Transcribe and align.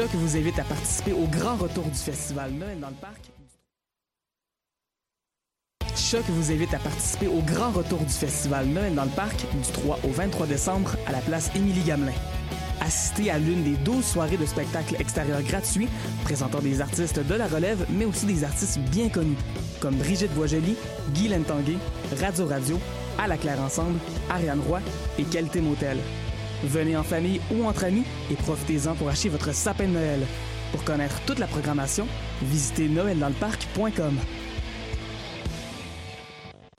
Choc 0.00 0.08
vous 0.14 0.36
invite 0.36 0.58
à 0.58 0.64
participer 0.64 1.12
au 1.12 1.26
grand 1.26 1.56
retour 1.56 1.84
du 1.84 1.98
festival 1.98 2.52
Noël 2.52 2.80
dans 2.80 2.88
le 2.88 2.94
parc. 2.94 3.30
Choc 5.96 6.24
vous 6.28 6.52
invite 6.52 6.74
à 6.74 6.78
participer 6.78 7.26
au 7.26 7.40
grand 7.40 7.70
retour 7.70 7.98
du 7.98 8.12
festival 8.12 8.66
Noël 8.66 8.94
dans 8.94 9.04
le 9.04 9.10
parc 9.10 9.36
du 9.36 9.72
3 9.72 9.98
au 10.04 10.08
23 10.08 10.46
décembre 10.46 10.96
à 11.06 11.12
la 11.12 11.20
place 11.20 11.50
Émilie 11.54 11.82
Gamelin. 11.82 12.12
Assistez 12.80 13.30
à 13.30 13.38
l'une 13.38 13.62
des 13.62 13.76
12 13.84 14.04
soirées 14.04 14.36
de 14.36 14.46
spectacles 14.46 14.96
extérieurs 14.98 15.42
gratuits 15.42 15.88
présentant 16.24 16.60
des 16.60 16.80
artistes 16.80 17.20
de 17.20 17.34
la 17.34 17.46
relève, 17.46 17.84
mais 17.90 18.04
aussi 18.06 18.26
des 18.26 18.42
artistes 18.42 18.78
bien 18.90 19.08
connus, 19.08 19.36
comme 19.80 19.96
Brigitte 19.96 20.32
Boisjoli, 20.34 20.76
Guy 21.14 21.28
Lentanguay, 21.28 21.76
Radio 22.20 22.46
Radio, 22.46 22.80
À 23.18 23.26
la 23.26 23.36
Claire 23.36 23.60
Ensemble, 23.60 23.98
Ariane 24.30 24.60
Roy 24.66 24.80
et 25.18 25.24
Qualité 25.24 25.60
Motel. 25.60 25.98
Venez 26.64 26.96
en 26.96 27.02
famille 27.02 27.40
ou 27.54 27.64
entre 27.64 27.84
amis 27.84 28.04
et 28.30 28.34
profitez-en 28.34 28.94
pour 28.94 29.08
acheter 29.08 29.28
votre 29.28 29.54
sapin 29.54 29.84
de 29.84 29.92
Noël. 29.92 30.20
Pour 30.72 30.84
connaître 30.84 31.20
toute 31.26 31.38
la 31.38 31.46
programmation, 31.46 32.06
visitez 32.42 32.88
noeldansleparc.com. 32.88 34.16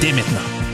Dès 0.00 0.12
maintenant. 0.12 0.73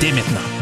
Demetna. 0.00 0.61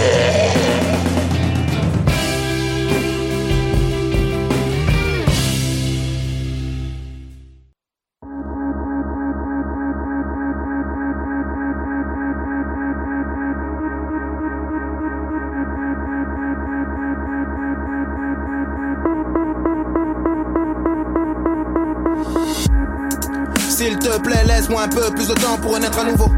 S'il 23.81 23.97
te 23.97 24.15
plaît, 24.19 24.43
laisse-moi 24.45 24.83
un 24.83 24.87
peu 24.89 25.09
plus 25.09 25.27
de 25.27 25.33
temps 25.33 25.57
pour 25.59 25.73
renaître 25.73 25.97
à 25.97 26.03
nouveau. 26.03 26.29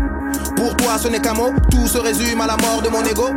Pour 0.55 0.77
toi, 0.77 0.97
ce 0.97 1.09
n'est 1.09 1.19
qu'un 1.19 1.33
mot, 1.33 1.49
tout 1.69 1.87
se 1.87 1.97
résume 1.97 2.39
à 2.39 2.47
la 2.47 2.55
mort 2.55 2.81
de 2.81 2.87
mon 2.87 3.03
ego. 3.03 3.27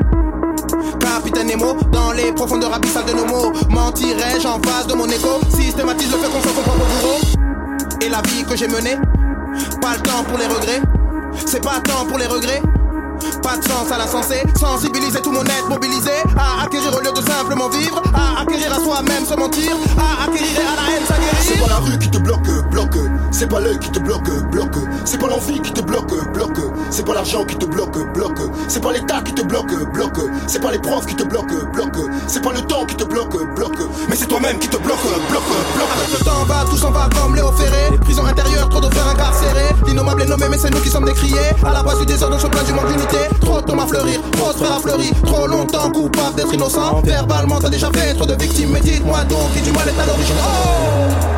Capitaine 1.00 1.49
Nemo, 1.49 1.77
dans 1.91 2.12
les 2.12 2.31
profondeurs 2.31 2.72
abyssales 2.72 3.06
de 3.06 3.15
nos 3.15 3.25
mots, 3.27 3.53
mentirais-je 3.69 4.47
en 4.47 4.61
face 4.62 4.87
de 4.87 4.95
mon 4.95 5.06
écho? 5.06 5.41
Systématise 5.50 6.12
le 6.12 6.19
fait 6.19 6.31
qu'on 6.31 6.41
soit 6.41 6.53
son 6.55 6.62
propre 6.62 6.87
bourreau. 6.87 7.19
Et 8.00 8.09
la 8.09 8.22
vie 8.28 8.45
que 8.45 8.55
j'ai 8.55 8.69
menée, 8.69 8.97
pas 9.83 9.95
le 9.97 10.03
temps 10.03 10.22
pour 10.22 10.39
les 10.39 10.47
regrets. 10.47 10.83
C'est 11.45 11.65
pas 11.65 11.81
temps 11.81 12.06
pour 12.06 12.19
les 12.19 12.27
regrets. 12.27 12.62
Pas 13.47 13.59
de 13.59 13.62
sens 13.62 13.93
à 13.93 13.99
la 13.99 14.09
sensée, 14.09 14.43
sensibiliser 14.59 15.21
tout 15.23 15.31
mon 15.31 15.45
être 15.45 15.69
mobilisé 15.69 16.11
à 16.37 16.65
acquérir 16.65 16.93
au 16.93 16.99
lieu 16.99 17.12
de 17.12 17.31
simplement 17.31 17.69
vivre, 17.69 18.03
à 18.12 18.41
acquérir 18.41 18.73
à 18.73 18.81
soi-même 18.81 19.25
se 19.25 19.34
mentir, 19.34 19.71
à 19.97 20.25
acquérir 20.25 20.51
et 20.51 20.67
à 20.67 20.75
la 20.75 20.97
haine 20.97 21.07
s'aguerrir. 21.07 21.39
C'est 21.39 21.61
pas 21.61 21.69
la 21.69 21.77
rue 21.77 21.97
qui 21.97 22.10
te 22.10 22.19
bloque, 22.19 22.71
bloque. 22.72 22.98
C'est 23.31 23.47
pas 23.47 23.60
l'œil 23.60 23.78
qui 23.78 23.91
te 23.93 24.01
bloque, 24.01 24.28
bloque. 24.51 24.78
C'est 25.04 25.19
pas 25.19 25.28
l'envie 25.28 25.60
qui 25.60 25.72
te 25.72 25.81
bloque, 25.81 26.33
bloque. 26.33 26.59
C'est 26.91 27.07
pas 27.07 27.15
l'argent 27.15 27.45
qui 27.45 27.57
te 27.57 27.66
bloque, 27.66 28.13
bloque. 28.15 28.41
C'est 28.66 28.83
pas 28.83 28.93
l'état 28.93 29.22
qui 29.22 29.33
te 29.33 29.43
bloque, 29.43 29.93
bloque. 29.93 30.21
C'est 30.48 30.60
pas 30.60 30.72
les 30.72 30.81
profs 30.81 31.07
qui 31.07 31.15
te 31.15 31.22
bloquent, 31.22 31.71
bloque. 31.72 32.10
C'est 32.27 32.43
pas 32.43 32.53
le 32.53 32.63
temps 32.63 32.84
qui 32.84 32.97
te 32.97 33.04
bloque, 33.04 33.54
bloque. 33.54 33.78
Mais 34.09 34.16
c'est 34.16 34.27
toi-même 34.27 34.59
qui 34.59 34.69
te 34.69 34.77
bloque, 34.78 35.03
bloque, 35.03 35.45
bloque. 35.77 35.89
Avec 35.97 36.19
le 36.19 36.25
temps 36.25 36.45
va, 36.47 36.65
tout 36.69 36.78
s'en 36.78 36.91
va 36.91 37.09
comme 37.15 37.37
Léo 37.37 37.53
Ferré. 37.53 37.91
Les 37.93 37.98
prisons 37.98 38.27
intérieures, 38.27 38.69
trop 38.71 38.81
de 38.81 38.93
frères 38.93 39.09
incarcérés. 39.09 39.71
L'innommable 39.87 40.22
est 40.22 40.27
nommé, 40.27 40.47
mais 40.51 40.59
c'est 40.59 40.71
nous 40.71 40.81
qui 40.81 40.91
sommes 40.91 41.04
décriés. 41.04 41.53
À 41.65 41.72
la 41.72 41.84
base 41.84 42.01
du 42.01 42.07
désordre, 42.07 42.41
sur 42.41 42.51
plein 42.51 42.65
du 42.65 42.72
manque 42.72 42.89
d'unité. 42.89 43.19
Trop 43.41 43.60
de 43.60 43.72
à 43.72 43.86
fleurir, 43.86 44.21
trop 44.33 44.53
frères 44.53 44.77
à 44.77 44.80
fleurir. 44.80 45.12
Trop 45.24 45.47
longtemps 45.47 45.91
coupable 45.91 46.36
d'être 46.36 46.53
innocent. 46.53 47.03
Verbalement, 47.04 47.59
t'as 47.60 47.71
déjà 47.71 47.91
fait 47.92 48.15
trop 48.15 48.27
de 48.27 48.34
victimes. 48.34 48.71
Mais 48.72 48.80
dites-moi 48.80 49.24
donc 49.24 49.53
qui 49.54 49.60
du 49.60 49.72
mal 49.72 49.88
est 49.88 50.00
à 50.00 50.06
l'origine. 50.06 50.36
Oh! 50.41 51.35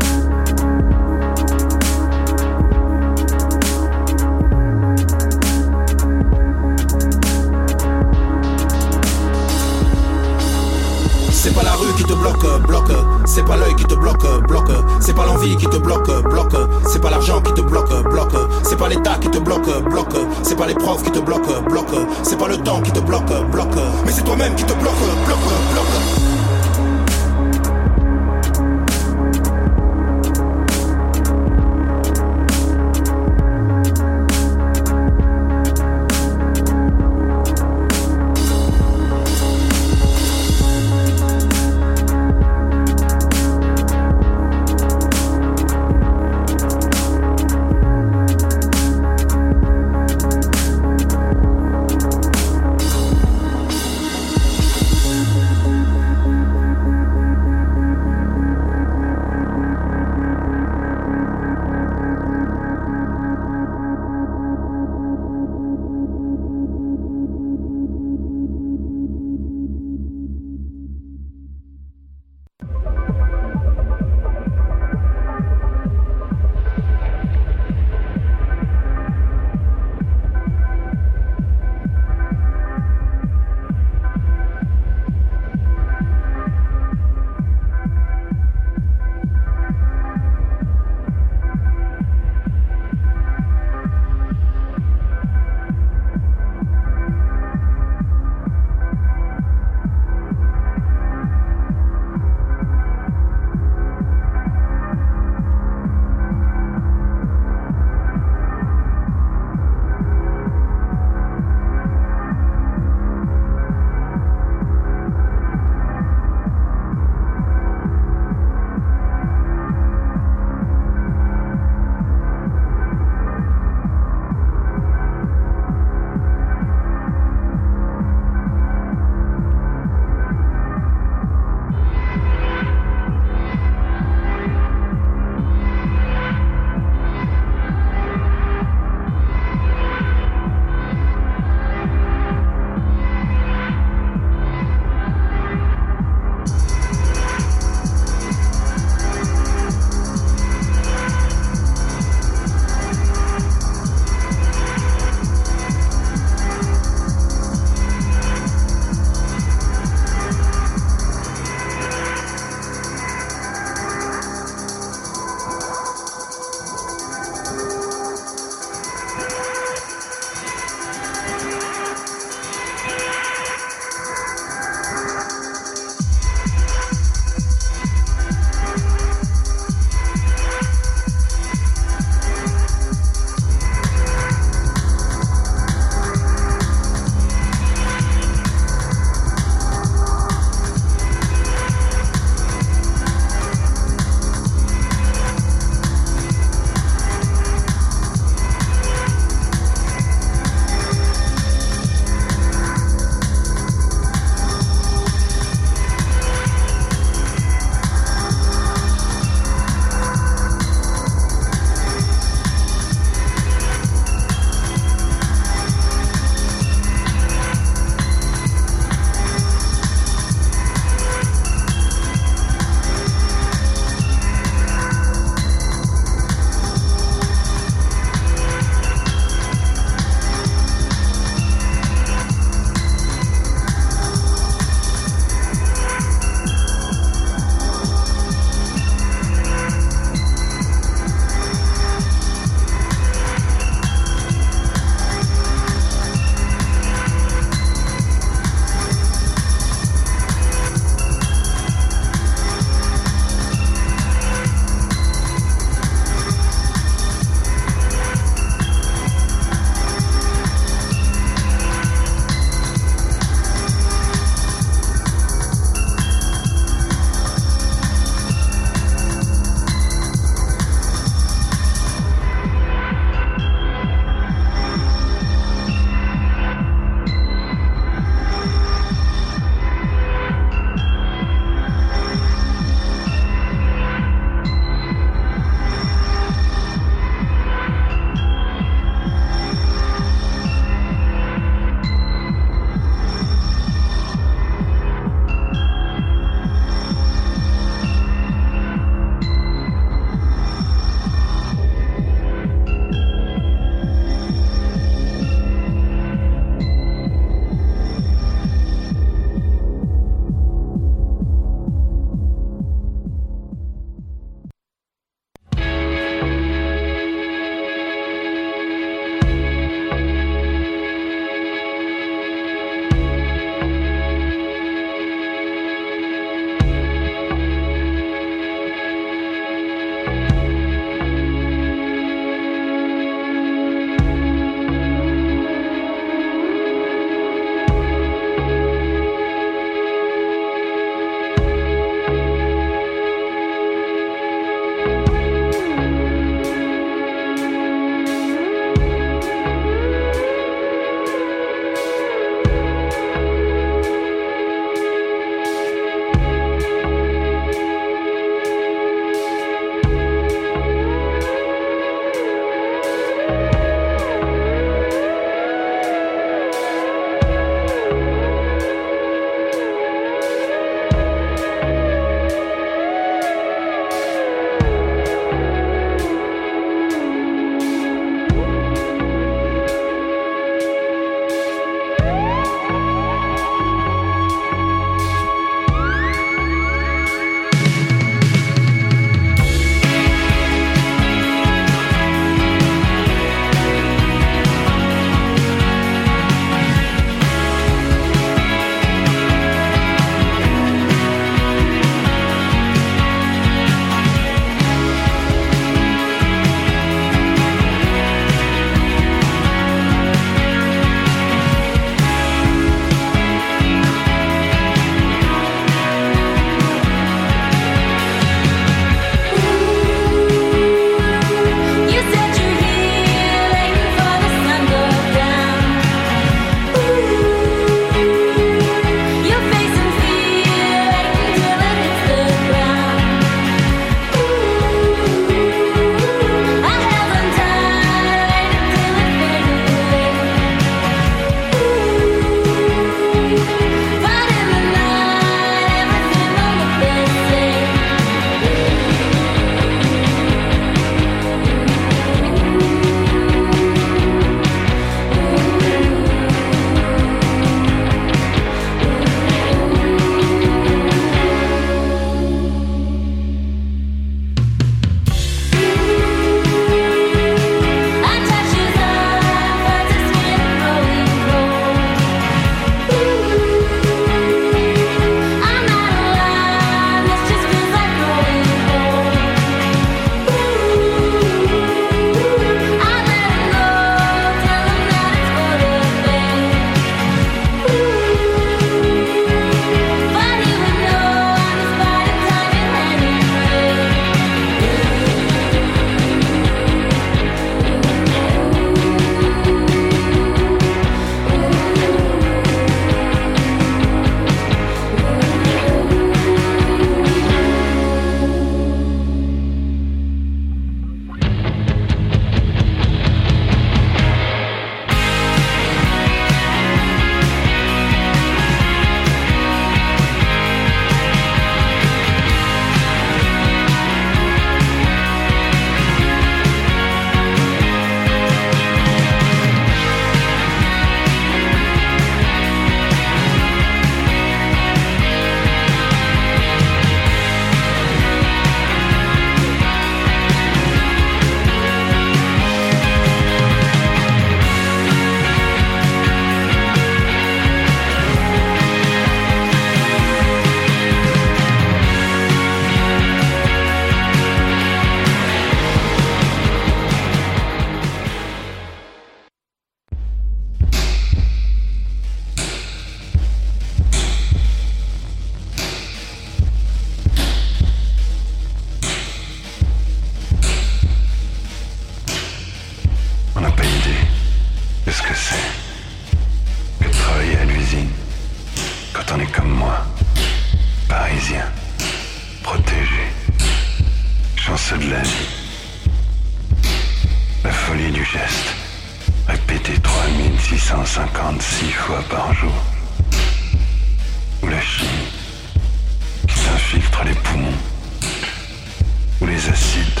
Les 599.38 599.48
acides 599.50 600.00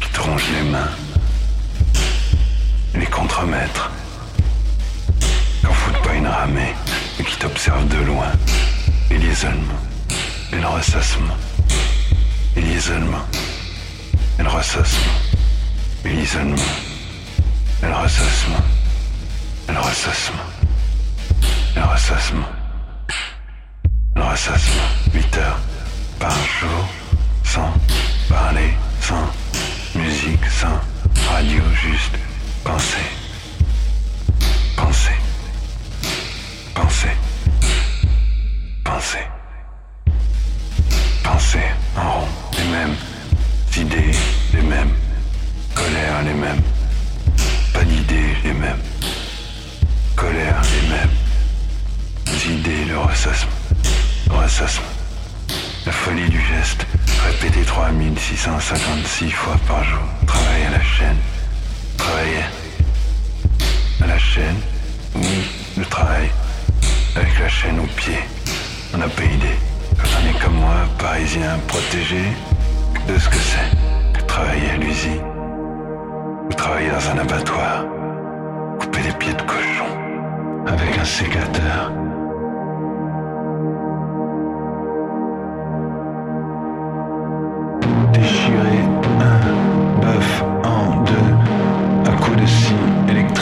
qui 0.00 0.08
te 0.08 0.20
rongent 0.20 0.50
les 0.58 0.70
mains. 0.70 0.90
Les 2.94 3.06
contremaîtres. 3.06 3.90
Qu'en 5.62 5.72
foutent 5.72 6.02
pas 6.02 6.14
une 6.14 6.26
ramée 6.26 6.74
et 7.18 7.22
qui 7.22 7.36
t'observent 7.36 7.86
de 7.88 8.02
loin. 8.10 8.32
Et 9.10 9.18
l'isolement, 9.18 9.80
et 10.52 10.56
le 10.56 10.66
ressassement, 10.66 11.36
et 12.56 12.60
l'isolement, 12.60 13.24
et 14.38 14.42
le 14.42 14.48
ressassement, 14.48 15.16
et 16.04 16.08
l'isolement, 16.08 16.72
et 17.82 17.86
le 17.86 17.94
ressassement, 17.94 18.64
et 19.68 19.72
le 19.72 19.80
ressassement, 19.80 20.48
et 21.76 21.78
le 21.78 21.86
ressassement, 21.86 22.50
le 24.16 24.22
ressassement, 24.22 24.90
8 25.14 25.36
heures 25.38 25.60
par 26.18 26.36
jour, 26.60 26.88
sans 27.44 27.72
parler, 28.30 28.70
sans 29.00 29.26
musique, 29.98 30.46
sans 30.46 30.78
radio, 31.32 31.62
juste 31.74 32.16
penser, 32.62 33.06
penser, 34.76 35.18
penser, 36.72 37.14
penser, 38.84 39.24
penser 41.24 41.66
en 41.96 42.12
rond, 42.12 42.28
les 42.56 42.68
mêmes 42.76 42.96
idées, 43.76 44.16
les 44.54 44.62
mêmes 44.62 44.94
colères, 45.74 46.22
les 46.22 46.34
mêmes, 46.34 46.62
pas 47.74 47.84
d'idées, 47.84 48.36
les 48.44 48.52
mêmes 48.52 48.84
colères, 50.14 50.62
les 50.74 50.88
mêmes 50.88 52.58
idées, 52.58 52.84
le 52.84 52.98
ressassement, 52.98 53.50
le 54.28 54.34
ressassement, 54.36 54.94
la 55.84 55.92
folie 55.92 56.28
du 56.28 56.40
geste, 56.40 56.86
répété 57.26 57.62
3656 57.62 59.30
fois 59.30 59.56
par 59.66 59.84
jour, 59.84 60.02
travailler 60.26 60.66
à 60.66 60.70
la 60.70 60.82
chaîne, 60.82 61.16
travailler 61.96 62.44
à 64.02 64.06
la 64.06 64.18
chaîne, 64.18 64.56
oui, 65.16 65.50
le 65.76 65.84
travail, 65.84 66.30
avec 67.16 67.38
la 67.38 67.48
chaîne 67.48 67.80
au 67.80 67.86
pied, 67.86 68.18
on 68.94 68.98
n'a 68.98 69.08
pas 69.08 69.24
idée. 69.24 69.58
Quand 69.96 70.08
on 70.22 70.28
est 70.28 70.40
comme 70.40 70.54
moi, 70.54 70.74
parisien, 70.98 71.58
protégé, 71.66 72.22
de 73.08 73.18
ce 73.18 73.28
que 73.28 73.36
c'est 73.36 74.26
travailler 74.26 74.70
à 74.70 74.76
l'usine, 74.76 75.22
ou 76.48 76.54
travailler 76.54 76.90
dans 76.90 77.10
un 77.10 77.18
abattoir, 77.18 77.84
couper 78.78 79.02
des 79.02 79.12
pieds 79.12 79.34
de 79.34 79.42
cochon 79.42 79.90
avec 80.66 80.98
un 80.98 81.04
sécateur. 81.04 82.09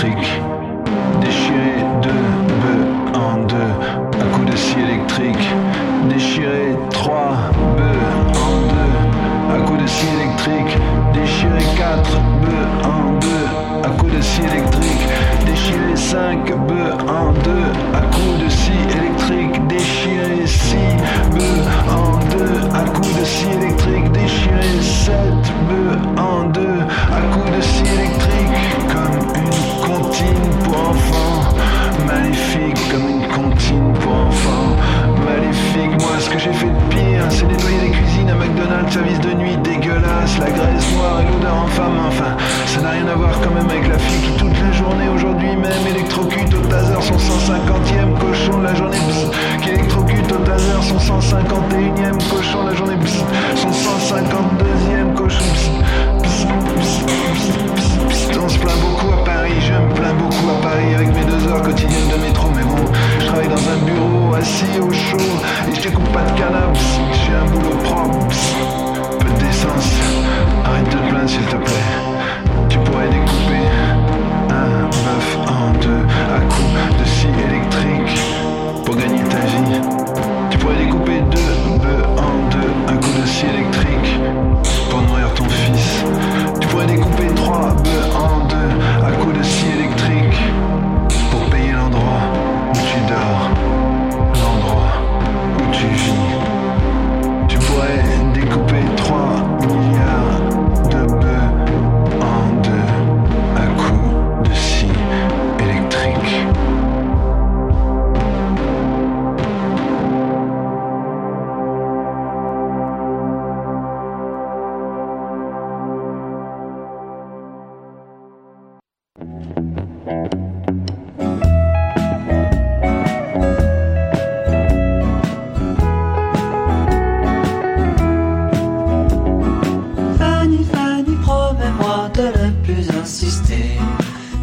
Électrique. 0.09 0.41
Déchirer 1.21 1.85
deux 2.03 2.25
bœufs 2.63 3.19
en 3.19 3.45
deux 3.45 4.21
à 4.21 4.25
coups 4.35 4.51
de 4.51 4.57
scie 4.57 4.81
électrique. 4.81 5.49
Déchirer 6.09 6.77
trois 6.91 7.37
bœufs 7.77 8.09
en 8.35 8.53
deux 8.73 9.55
à 9.55 9.67
coups 9.67 9.83
de 9.83 9.87
scie 9.87 10.07
électrique. 10.21 10.79
Déchirer 11.13 11.65
quatre 11.77 12.19
bœufs 12.43 12.89
en 12.89 13.19
deux 13.21 13.87
à 13.87 13.91
coups 13.91 14.17
de 14.17 14.21
scie 14.21 14.43
électrique. 14.43 15.05
Déchirer 15.47 15.97
cinq 15.97 16.53
bœufs 16.67 16.95
en 17.09 17.33
deux 17.45 17.88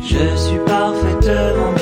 Je 0.02 0.36
suis 0.36 0.58
parfaitement 0.66 1.75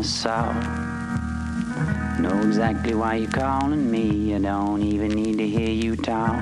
of 0.00 0.06
salt. 0.06 0.56
Know 2.20 2.40
exactly 2.46 2.94
why 2.94 3.16
you're 3.16 3.30
calling 3.30 3.90
me. 3.90 4.34
I 4.34 4.38
don't 4.38 4.82
even 4.82 5.10
need 5.10 5.36
to 5.36 5.46
hear 5.46 5.68
you 5.68 5.94
talk. 5.94 6.38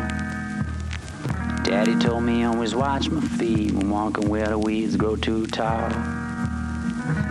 Daddy 1.64 1.98
told 1.98 2.22
me 2.22 2.44
always 2.44 2.76
watch 2.76 3.10
my 3.10 3.20
feet 3.20 3.72
when 3.72 3.90
walking 3.90 4.28
where 4.28 4.46
the 4.46 4.58
weeds 4.58 4.94
grow 4.94 5.16
too 5.16 5.46
tall. 5.48 5.90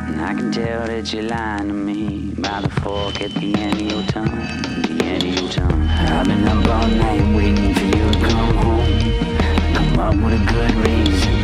And 0.07 0.19
I 0.19 0.33
can 0.33 0.51
tell 0.51 0.87
that 0.87 1.13
you're 1.13 1.23
lying 1.23 1.69
to 1.69 1.73
me 1.73 2.33
by 2.37 2.59
the 2.59 2.69
fork 2.81 3.21
at 3.21 3.33
the 3.33 3.55
end 3.55 3.75
of 3.75 3.87
your 3.91 4.03
tongue, 4.03 4.35
the 4.81 5.05
end 5.05 5.23
of 5.23 5.33
your 5.33 5.49
tongue. 5.49 5.87
I've 5.87 6.27
been 6.27 6.45
up 6.45 6.67
all 6.67 6.87
night 6.89 7.35
waiting 7.37 7.73
for 7.73 7.85
you 7.85 8.11
to 8.11 8.19
come 8.27 8.55
home, 8.57 9.73
come 9.75 9.99
up 9.99 10.15
with 10.15 10.41
a 10.41 10.51
good 10.51 10.75
reason. 10.75 11.35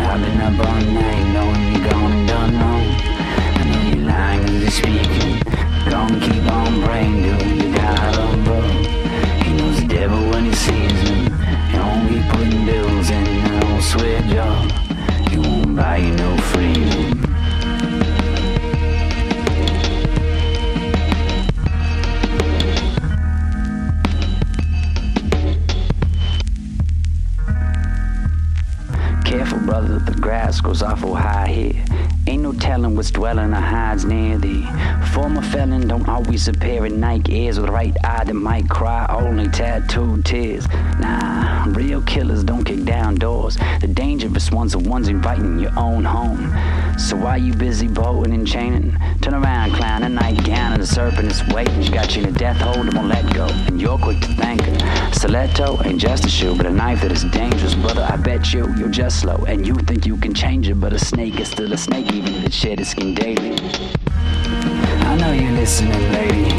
I've 0.00 0.20
been 0.22 0.40
up 0.40 0.66
all 0.66 0.80
night 0.80 1.32
knowing 1.34 1.72
you're 1.74 1.90
gone 1.90 2.12
and 2.12 2.28
done 2.28 2.58
wrong. 2.58 3.09
You're 4.50 4.70
speaking. 4.70 5.40
Gonna 5.88 6.20
keep 6.20 6.44
on 6.50 6.82
praying 6.82 7.22
till 7.22 7.42
you 7.46 7.74
got 7.74 8.14
above. 8.14 8.86
He 9.44 9.52
knows 9.54 9.80
the 9.80 9.86
devil 9.88 10.28
when 10.30 10.44
he 10.46 10.54
sees 10.54 10.92
him. 11.08 11.32
He 11.70 11.78
won't 11.78 12.08
be 12.08 12.20
putting 12.30 12.66
bills 12.66 13.10
in 13.10 13.62
old 13.64 13.82
sweat 13.82 14.24
job. 14.28 14.70
He 15.28 15.38
won't 15.38 15.76
buy 15.76 15.98
you 15.98 16.14
no 16.16 16.36
freedom. 16.36 17.20
Careful, 29.24 29.60
brother, 29.60 30.00
the 30.00 30.18
grass 30.20 30.60
grows 30.60 30.82
awful 30.82 30.89
dwelling 33.20 33.52
or 33.52 33.60
hides 33.60 34.06
near 34.06 34.38
thee. 34.38 34.66
Former 35.12 35.42
felon 35.42 35.86
don't 35.86 36.08
always 36.08 36.48
appear 36.48 36.86
in 36.86 36.98
Nike 36.98 37.34
ears 37.34 37.60
with 37.60 37.68
right 37.68 37.94
eye 38.02 38.24
that 38.24 38.32
might 38.32 38.66
cry 38.70 39.04
only 39.10 39.46
tattooed 39.48 40.24
tears. 40.24 40.66
Nah, 40.98 41.66
real 41.68 42.00
killers 42.00 42.42
don't 42.42 42.64
kick 42.64 42.82
down 42.84 43.16
doors. 43.16 43.58
The 43.82 43.88
dangerous 43.88 44.50
ones 44.50 44.74
are 44.74 44.78
ones 44.78 45.08
inviting 45.08 45.58
your 45.58 45.78
own 45.78 46.02
home. 46.02 46.50
So 46.98 47.14
why 47.14 47.36
you 47.36 47.52
busy 47.52 47.88
boating 47.88 48.32
and 48.32 48.48
chaining? 48.48 48.96
Turn 49.20 49.34
around, 49.34 49.72
clown, 49.72 50.02
a 50.02 50.08
nightgown 50.08 50.72
and 50.72 50.82
the 50.82 50.86
serpent 50.86 51.30
is 51.30 51.42
waiting. 51.52 51.82
She 51.82 51.92
got 51.92 52.16
you 52.16 52.22
in 52.22 52.30
a 52.30 52.32
death 52.32 52.56
hold 52.56 52.86
and 52.86 52.94
won't 52.94 53.08
let 53.08 53.34
go. 53.34 53.48
And 53.68 53.78
you're 53.78 53.98
quick 53.98 54.20
to 54.20 54.28
thank 54.36 54.62
her. 54.62 55.12
Stiletto 55.12 55.78
ain't 55.84 56.00
just 56.00 56.24
a 56.24 56.30
shoe, 56.30 56.56
but 56.56 56.64
a 56.64 56.70
knife 56.70 57.02
that 57.02 57.12
is 57.12 57.24
dangerous, 57.24 57.74
brother. 57.74 58.06
I 58.10 58.16
bet 58.16 58.54
you 58.54 58.74
you're 58.78 58.88
just 58.88 59.20
slow. 59.20 59.44
And 59.46 59.66
you 59.66 59.74
think 59.74 60.06
you 60.06 60.16
can 60.16 60.32
change 60.32 60.70
it, 60.70 60.80
but 60.80 60.94
a 60.94 60.98
snake 60.98 61.38
is 61.38 61.50
still 61.50 61.70
a 61.74 61.76
snake, 61.76 62.10
even 62.12 62.34
if 62.34 62.44
it 62.46 62.52
shed 62.54 62.80
its 62.80 62.90
skin 62.90 63.09
daily. 63.14 63.56
I 64.06 65.16
know 65.16 65.32
you're 65.32 65.52
listening, 65.52 66.12
lady. 66.12 66.54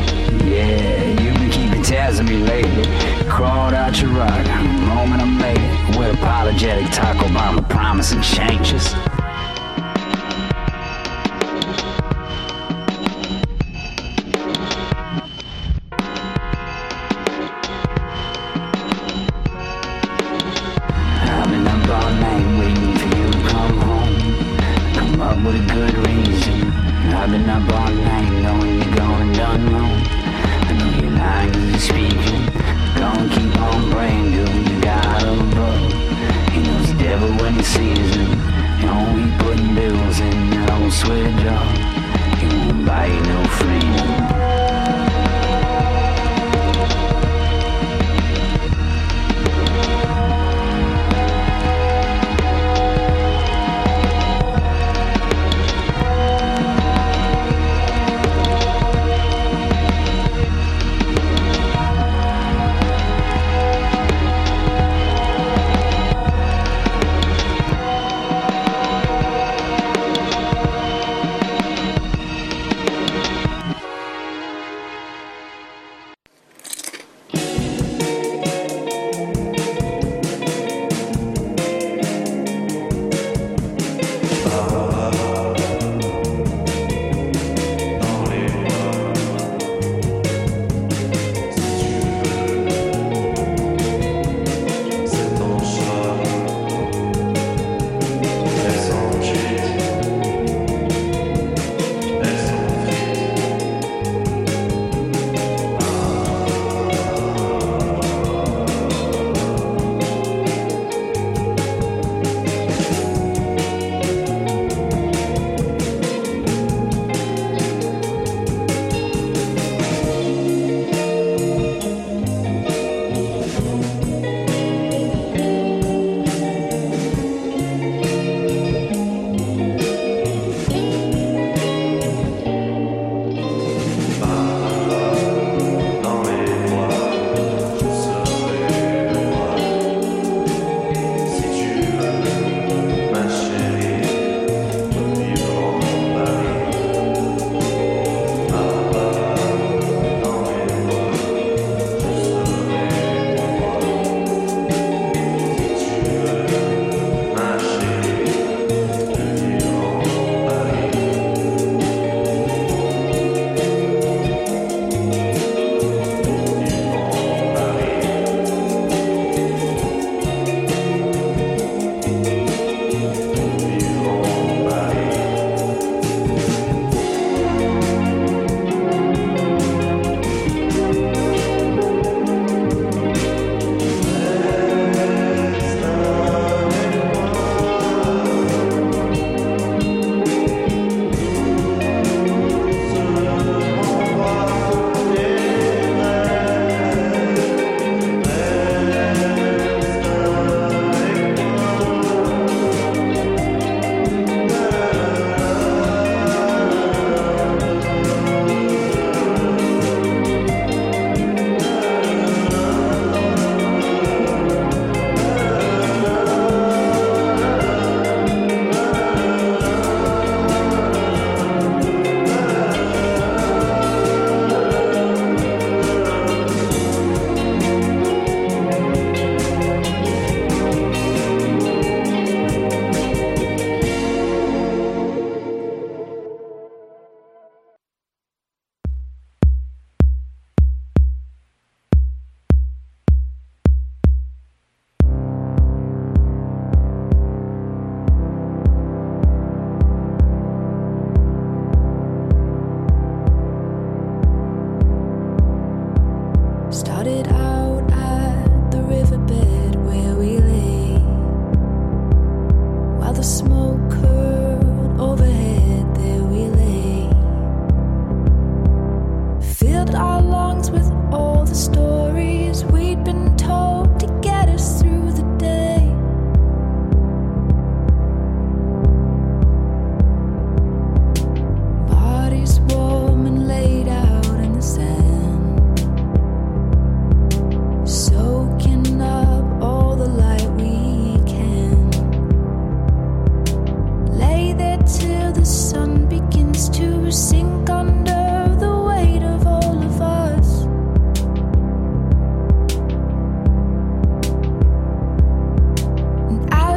Yeah, 0.50 1.22
you've 1.22 1.36
been 1.36 1.50
keeping 1.50 1.84
tabs 1.84 2.20
on 2.20 2.26
me 2.26 2.38
lately. 2.38 2.86
Crawled 3.30 3.74
out 3.74 4.02
your 4.02 4.12
rock, 4.12 4.46
moment 4.88 5.22
I 5.22 5.26
made 5.26 5.58
it. 5.58 5.98
With 5.98 6.14
apologetic 6.16 6.92
Taco 6.92 7.28
Obama 7.28 7.68
promising 7.70 8.22
changes. 8.22 8.94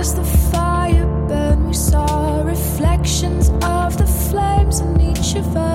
past 0.04 0.16
the 0.16 0.24
fire 0.52 1.06
burn, 1.28 1.66
we 1.66 1.72
saw 1.72 2.42
reflections 2.42 3.48
of 3.62 3.96
the 3.96 4.06
flames 4.06 4.80
in 4.80 5.00
each 5.00 5.34
of 5.34 5.56
us. 5.56 5.73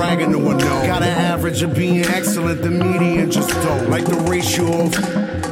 To 0.00 0.02
a 0.04 0.28
nose. 0.28 0.62
Got 0.86 1.02
an 1.02 1.08
average 1.08 1.62
of 1.62 1.74
being 1.74 2.04
excellent, 2.04 2.62
the 2.62 2.70
median 2.70 3.30
just 3.30 3.48
don't. 3.62 3.88
Like 3.88 4.04
the 4.04 4.16
ratio 4.28 4.66
of 4.84 4.92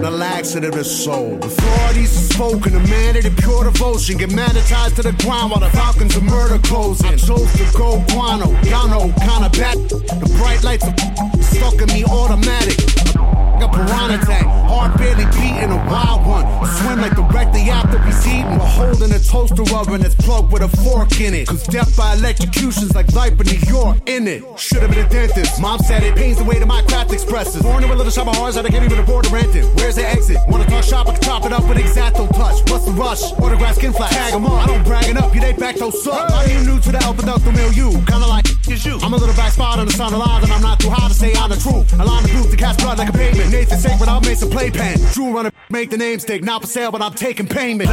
the 0.01 0.11
laxative 0.11 0.75
is 0.77 1.05
soul. 1.05 1.39
Authorities 1.43 2.17
are 2.17 2.35
spoken, 2.35 2.73
the 2.75 2.81
man 2.81 3.17
of 3.17 3.25
the 3.25 3.31
pure 3.43 3.65
devotion. 3.65 4.19
Get 4.19 4.33
magnetized 4.33 4.97
to 4.97 5.03
the 5.03 5.13
ground 5.25 5.51
while 5.51 5.61
the 5.61 5.71
falcons 5.71 6.15
of 6.17 6.25
murder 6.25 6.59
closing. 6.59 7.07
I 7.07 7.17
chose 7.17 7.51
to 7.55 7.65
go 7.77 8.05
guano, 8.09 8.53
Gano, 8.65 9.13
kinda 9.25 9.49
back. 9.57 9.77
The 9.89 10.35
bright 10.39 10.63
lights 10.63 10.85
are 10.85 11.43
stuck 11.43 11.81
in 11.81 11.89
me 11.89 12.05
automatic. 12.05 12.79
A 13.65 13.69
piranha 13.69 14.19
tank, 14.27 14.47
heart 14.65 14.97
barely 14.99 15.27
beating 15.37 15.71
a 15.71 15.81
wild 15.89 16.27
one. 16.27 16.45
Swim 16.79 17.01
like 17.01 17.15
directly 17.15 17.71
after 17.71 17.99
he's 18.03 18.27
eating. 18.27 18.59
We're 18.59 18.75
holding 18.79 19.13
a 19.13 19.19
toaster 19.19 19.63
oven 19.75 20.01
that's 20.01 20.15
plugged 20.15 20.53
with 20.53 20.63
a 20.63 20.69
fork 20.83 21.21
in 21.21 21.35
it. 21.35 21.49
Cause 21.49 21.63
death 21.67 21.97
by 21.97 22.15
electrocution's 22.15 22.95
like 22.95 23.13
life 23.13 23.33
in 23.41 23.47
New 23.47 23.63
York, 23.69 23.99
in 24.07 24.27
it. 24.29 24.43
Should've 24.59 24.91
been 24.91 25.05
a 25.05 25.09
dentist. 25.09 25.61
Mom 25.61 25.79
said 25.81 26.03
it 26.03 26.17
pains 26.17 26.39
the 26.39 26.45
way 26.45 26.59
that 26.59 26.67
my 26.67 26.83
craft 26.83 27.13
expresses. 27.13 27.63
Born 27.63 27.85
in 27.85 27.91
a 27.91 27.95
little 27.95 28.13
shop 28.13 28.29
of 28.29 28.37
horrors 28.37 28.57
I 28.57 28.69
can't 28.69 28.85
even 28.85 28.99
afford 28.99 29.25
to 29.27 29.31
rent 29.31 29.55
it. 29.55 29.65
Where's 29.77 29.97
the 29.97 30.07
exit? 30.07 30.39
Wanna 30.49 30.67
talk 30.67 30.85
shop, 30.85 31.09
I 31.09 31.13
can 31.13 31.23
chop 31.23 31.45
it 31.45 31.53
up 31.53 31.69
with 31.69 31.79
exacto 31.79 32.29
touch. 32.33 32.59
What's 32.71 32.85
the 32.85 32.93
rush? 32.93 33.33
Autograph 33.35 33.77
skin 33.77 33.93
flat. 33.93 34.11
Tag 34.11 34.35
'em 34.35 34.47
up. 34.47 34.53
I 34.53 34.67
don't 34.67 34.85
bragging 34.85 35.17
up, 35.17 35.35
you 35.35 35.41
they 35.41 35.53
back 35.53 35.77
those 35.77 36.03
suck. 36.03 36.31
Are 36.31 36.49
you 36.49 36.61
new 36.61 36.81
to 36.81 36.93
the 36.93 37.03
alpha 37.03 37.23
delta 37.23 37.53
milieu? 37.53 37.93
Kinda 38.07 38.27
like 38.27 38.45
is 38.69 38.85
you. 38.85 38.99
I'm 39.03 39.13
a 39.13 39.17
little 39.17 39.35
back 39.35 39.53
spot 39.53 39.79
on 39.79 39.87
the 39.87 39.93
sound 39.93 40.15
alive, 40.15 40.43
and 40.43 40.53
I'm 40.53 40.63
not 40.63 40.81
too 40.81 40.91
high 40.91 41.09
to 41.09 41.15
say 41.15 41.33
I'm 41.35 41.51
the 41.51 41.57
truth. 41.57 41.93
Align 42.01 42.23
the 42.23 42.31
booth 42.33 42.51
to 42.51 42.57
cast 42.57 42.79
blood 42.81 42.99
like 42.99 43.09
a 43.09 43.13
pavement. 43.13 43.51
Nathan 43.51 43.79
sacred, 43.79 44.09
I'll 44.09 44.21
make 44.21 44.39
some 44.39 44.51
playpen. 44.55 44.99
Drew 45.13 45.35
run 45.35 45.51
make 45.71 45.91
the 45.91 45.97
name 45.97 46.21
stick. 46.21 46.43
Not 46.43 46.63
for 46.63 46.69
sale, 46.69 46.93
but 46.93 47.03
I'm 47.03 47.15
taking 47.15 47.47
payment. 47.47 47.91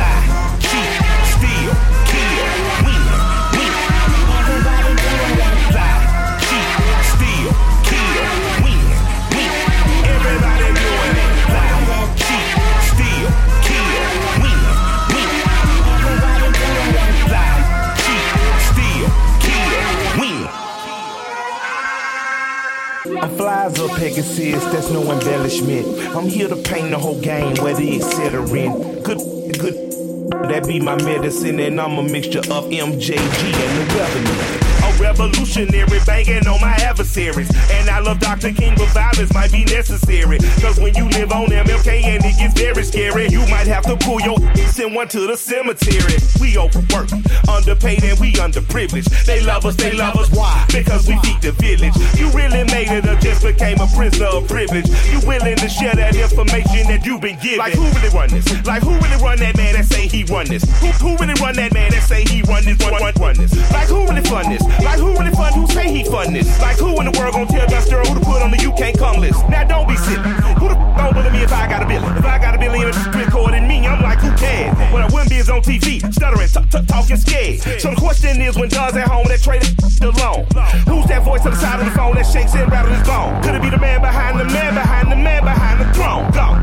I'm 23.61 23.69
up 23.79 23.91
Pegasus, 23.91 24.63
that's 24.73 24.89
no 24.89 25.03
embellishment. 25.03 25.85
I'm 26.15 26.25
here 26.25 26.47
to 26.47 26.55
paint 26.55 26.89
the 26.89 26.97
whole 26.97 27.21
game, 27.21 27.55
whether 27.57 27.83
it's 27.83 28.17
in. 28.17 29.03
Good, 29.03 29.19
good, 29.59 30.31
that 30.49 30.65
be 30.65 30.79
my 30.79 30.95
medicine, 31.03 31.59
and 31.59 31.79
I'm 31.79 31.99
a 31.99 32.03
mixture 32.03 32.39
of 32.39 32.71
MJG 32.71 33.13
and 33.13 33.89
the 33.91 33.95
revenue. 33.99 34.70
Revolutionary 34.99 35.99
banging 36.05 36.47
on 36.47 36.59
my 36.61 36.73
adversaries. 36.81 37.49
And 37.71 37.89
I 37.89 37.99
love 37.99 38.19
Dr. 38.19 38.51
King, 38.51 38.73
but 38.77 38.89
violence 38.89 39.33
might 39.33 39.51
be 39.51 39.63
necessary. 39.65 40.39
Cause 40.59 40.79
when 40.79 40.95
you 40.95 41.07
live 41.09 41.31
on 41.31 41.47
MLK 41.47 42.03
and 42.03 42.23
it 42.25 42.37
gets 42.37 42.59
very 42.59 42.83
scary, 42.83 43.27
you 43.29 43.41
might 43.47 43.67
have 43.67 43.83
to 43.83 43.95
pull 43.97 44.21
your 44.21 44.37
send 44.71 44.95
one 44.95 45.07
to 45.09 45.27
the 45.27 45.37
cemetery. 45.37 46.17
We 46.39 46.57
overwork, 46.57 47.11
underpaid, 47.47 48.03
and 48.03 48.19
we 48.19 48.33
underprivileged. 48.33 49.25
They 49.25 49.41
love 49.43 49.65
us, 49.65 49.75
they 49.75 49.91
love 49.91 50.15
us. 50.15 50.29
Why? 50.31 50.65
Because 50.71 51.07
we 51.07 51.17
feed 51.19 51.41
the 51.41 51.51
village. 51.53 51.95
You 52.17 52.29
really 52.31 52.63
made 52.71 52.89
it 52.89 53.07
or 53.07 53.15
just 53.19 53.43
became 53.43 53.79
a 53.79 53.87
prisoner 53.95 54.27
of 54.27 54.47
privilege. 54.47 54.87
You 55.11 55.19
willing 55.27 55.57
to 55.57 55.69
share 55.69 55.93
that 55.95 56.15
information 56.15 56.87
that 56.87 57.05
you've 57.05 57.21
been 57.21 57.39
given. 57.39 57.59
Like 57.59 57.73
who 57.73 57.83
really 57.83 58.09
run 58.09 58.29
this? 58.29 58.47
Like 58.65 58.83
who 58.83 58.93
really 58.95 59.21
run 59.21 59.39
that 59.39 59.57
man 59.57 59.73
that 59.75 59.85
say 59.85 60.07
he 60.07 60.23
run 60.23 60.47
this? 60.47 60.63
Who, 60.79 60.87
who 61.03 61.17
really 61.17 61.35
run 61.41 61.55
that 61.55 61.73
man 61.73 61.91
that 61.91 62.03
say 62.03 62.23
he 62.23 62.41
run 62.43 62.65
this? 62.65 62.77
Run, 62.79 63.01
run, 63.01 63.13
run 63.19 63.37
this? 63.37 63.53
Like 63.71 63.87
who 63.87 64.07
really 64.07 64.21
fund 64.21 64.51
this? 64.51 64.63
Like 64.83 64.99
who 64.99 65.13
really 65.13 65.31
fund 65.31 65.55
who 65.55 65.67
say 65.67 65.91
he 65.91 66.03
fund 66.03 66.35
this? 66.35 66.47
Like 66.59 66.77
who 66.77 66.99
in 66.99 67.11
the 67.11 67.15
world 67.17 67.33
gonna 67.33 67.47
tell 67.47 67.67
Dusty 67.67 67.95
who 67.95 68.15
to 68.17 68.23
put 68.25 68.41
on 68.41 68.51
the 68.51 68.57
you 68.57 68.71
can't 68.73 68.97
come 68.97 69.19
list? 69.21 69.47
Now 69.49 69.63
don't 69.63 69.87
be 69.87 69.95
silly. 69.97 70.29
Who 70.59 70.69
the 70.69 70.77
f 70.77 70.97
don't 70.97 71.13
believe 71.13 71.33
me 71.33 71.41
if 71.43 71.53
I 71.53 71.67
got 71.67 71.83
a 71.83 71.87
billion? 71.87 72.17
If 72.17 72.25
I 72.25 72.37
got 72.37 72.55
a 72.55 72.59
billion 72.59 72.87
and 72.87 72.95
it's 72.95 73.07
recording 73.15 73.67
me, 73.67 73.87
I'm 73.87 74.01
like 74.01 74.19
who 74.19 74.31
cares? 74.37 74.75
When 74.93 75.01
I 75.01 75.09
win 75.13 75.27
biz 75.29 75.49
on 75.49 75.61
TV, 75.61 76.01
stuttering, 76.13 76.49
talking 76.87 77.17
scared. 77.17 77.61
So 77.81 77.89
the 77.91 77.95
question 77.95 78.41
is 78.41 78.57
when 78.57 78.69
Don's 78.69 78.95
at 78.95 79.07
home, 79.07 79.25
that 79.27 79.41
trade 79.41 79.63
alone. 80.01 80.45
Who's 80.87 81.05
that 81.07 81.23
voice 81.23 81.45
on 81.45 81.51
the 81.51 81.57
side 81.57 81.79
of 81.79 81.85
the 81.85 81.91
phone 81.91 82.15
that 82.15 82.25
shakes 82.25 82.53
and 82.55 82.71
rattles 82.71 82.97
his 82.97 83.07
bone? 83.07 83.41
Could 83.43 83.55
it 83.55 83.61
be 83.61 83.69
the 83.69 83.79
man 83.79 84.01
behind 84.01 84.39
the 84.39 84.45
man 84.45 84.73
behind 84.73 85.11
the 85.11 85.15
man 85.15 85.43
behind 85.43 85.79
the 85.79 85.87
throne? 85.93 86.25
Go, 86.31 86.57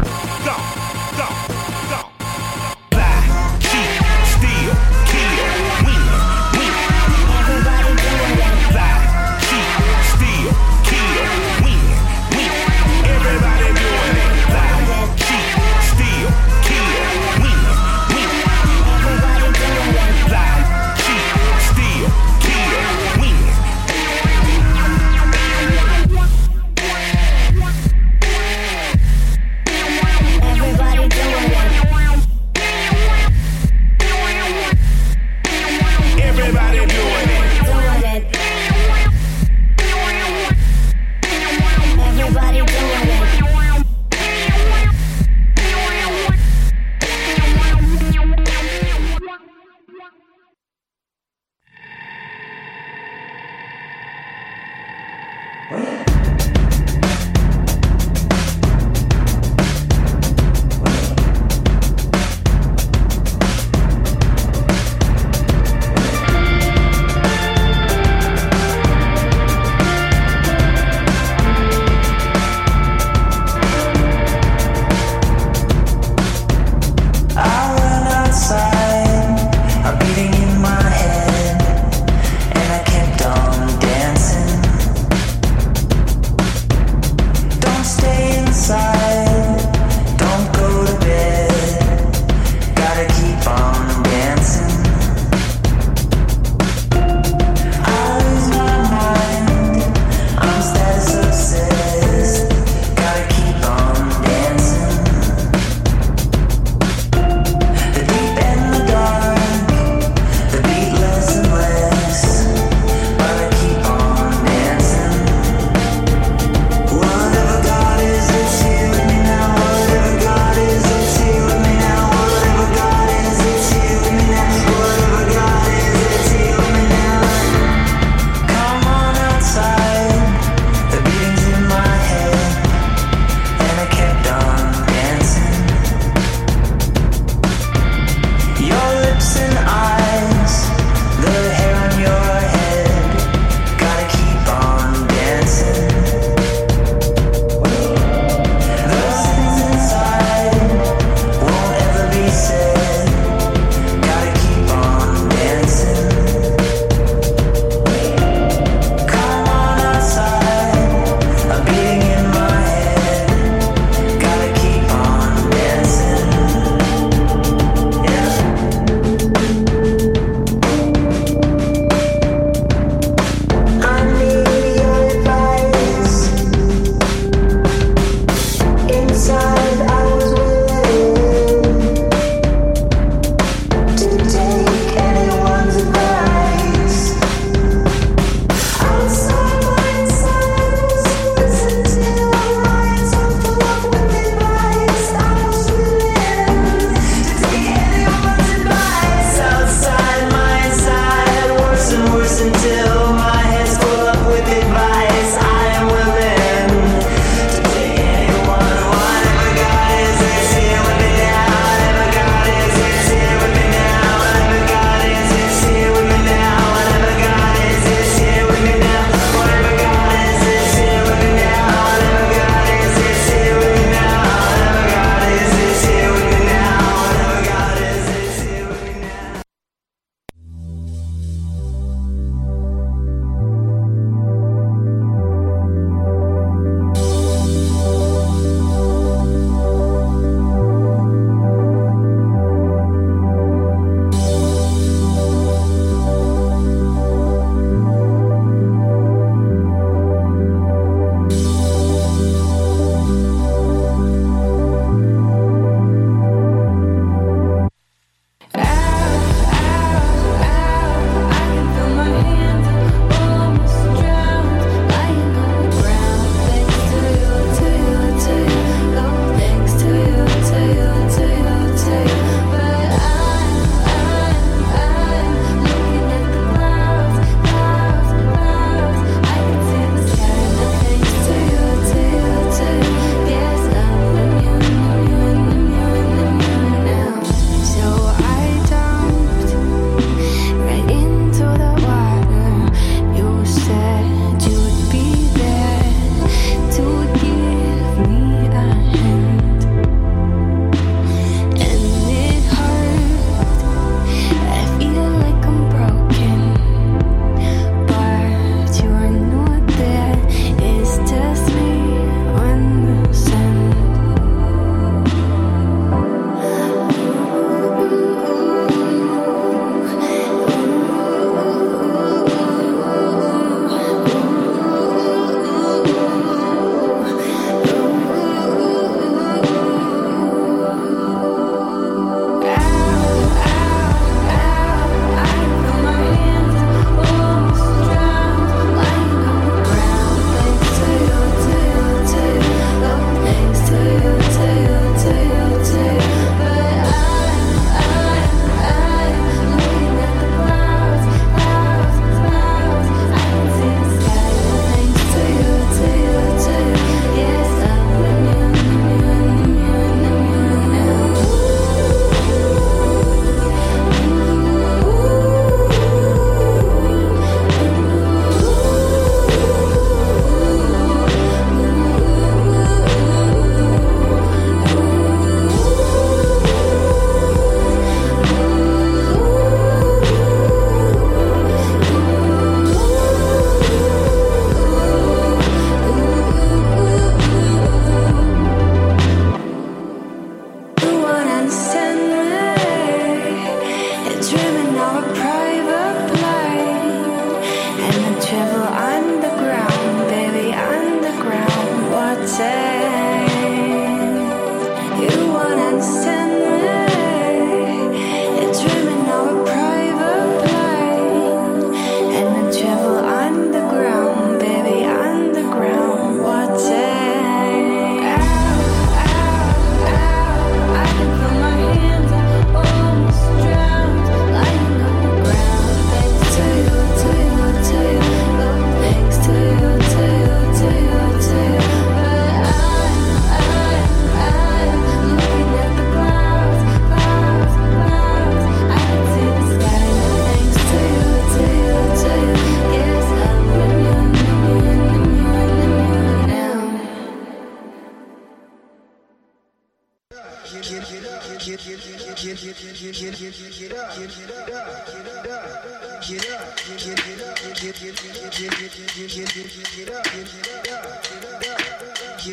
go, 0.44 0.54
go. 1.16 1.47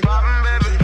Bobby, 0.01 0.59
baby. 0.59 0.74